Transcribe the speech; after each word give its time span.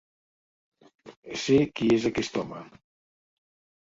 Sé 1.41 1.57
qui 1.79 1.89
és 1.97 2.07
aquest 2.11 2.39
home. 2.43 2.63